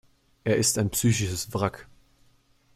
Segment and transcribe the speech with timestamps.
[0.45, 1.87] Er ist ein psychisches Wrack.